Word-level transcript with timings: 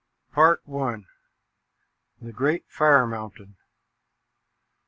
PART 0.31 0.63
I. 0.67 1.03
THE 2.19 2.31
GREAT 2.33 2.63
FIRE 2.67 3.05
MOUNTAIN. 3.05 3.55